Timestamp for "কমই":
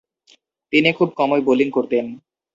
1.17-1.41